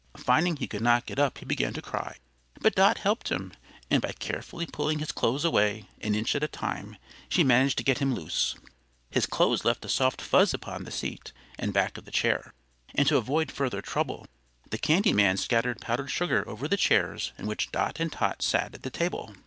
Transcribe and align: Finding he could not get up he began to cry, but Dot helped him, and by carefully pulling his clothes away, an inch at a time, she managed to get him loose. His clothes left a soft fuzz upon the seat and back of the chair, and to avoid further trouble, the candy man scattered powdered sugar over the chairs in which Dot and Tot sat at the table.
Finding 0.17 0.55
he 0.57 0.65
could 0.67 0.81
not 0.81 1.05
get 1.05 1.19
up 1.19 1.37
he 1.37 1.45
began 1.45 1.73
to 1.73 1.79
cry, 1.83 2.17
but 2.59 2.73
Dot 2.73 2.97
helped 2.97 3.29
him, 3.29 3.53
and 3.87 4.01
by 4.01 4.13
carefully 4.13 4.65
pulling 4.65 4.97
his 4.97 5.11
clothes 5.11 5.45
away, 5.45 5.85
an 6.01 6.15
inch 6.15 6.33
at 6.33 6.41
a 6.41 6.47
time, 6.47 6.97
she 7.29 7.43
managed 7.43 7.77
to 7.77 7.83
get 7.83 7.99
him 7.99 8.15
loose. 8.15 8.55
His 9.11 9.27
clothes 9.27 9.63
left 9.63 9.85
a 9.85 9.87
soft 9.89 10.19
fuzz 10.19 10.55
upon 10.55 10.85
the 10.85 10.91
seat 10.91 11.33
and 11.59 11.71
back 11.71 11.99
of 11.99 12.05
the 12.05 12.09
chair, 12.11 12.51
and 12.95 13.07
to 13.09 13.17
avoid 13.17 13.51
further 13.51 13.83
trouble, 13.83 14.25
the 14.71 14.79
candy 14.79 15.13
man 15.13 15.37
scattered 15.37 15.79
powdered 15.79 16.09
sugar 16.09 16.43
over 16.49 16.67
the 16.67 16.77
chairs 16.77 17.31
in 17.37 17.45
which 17.45 17.71
Dot 17.71 17.99
and 17.99 18.11
Tot 18.11 18.41
sat 18.41 18.73
at 18.73 18.81
the 18.81 18.89
table. 18.89 19.35